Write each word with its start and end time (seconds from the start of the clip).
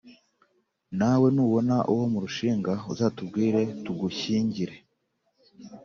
Nawe 0.97 1.27
nubona 1.35 1.75
uwo 1.93 2.05
murushinga 2.13 2.73
uzatubwire 2.91 3.61
tugushyingire 3.83 4.75